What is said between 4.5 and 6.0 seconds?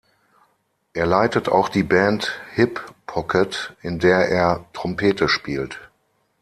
Trompete spielt.